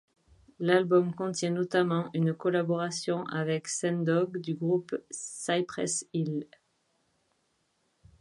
L'album 0.57 1.13
contient 1.13 1.51
notamment 1.51 2.09
une 2.15 2.33
collaboration 2.33 3.23
avec 3.27 3.67
Sen-Dog 3.67 4.39
du 4.41 4.55
groupe 4.55 4.95
Cypress 5.11 6.07
Hill. 6.11 6.47